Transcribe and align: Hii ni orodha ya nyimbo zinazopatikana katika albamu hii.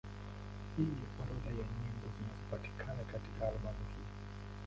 Hii 0.77 0.83
ni 0.83 1.05
orodha 1.21 1.49
ya 1.61 1.67
nyimbo 1.81 2.07
zinazopatikana 2.17 3.03
katika 3.03 3.47
albamu 3.47 3.85
hii. 3.85 4.07